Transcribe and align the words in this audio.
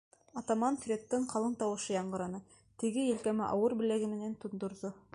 Атаман-Фредтың 0.39 1.27
ҡалын 1.33 1.53
тауышы 1.59 1.95
яңғыраны, 1.97 2.41
теге 2.85 3.07
елкәмә 3.13 3.55
ауыр 3.55 3.81
беләге 3.83 4.13
менән 4.19 4.39
тондорҙо. 4.47 4.97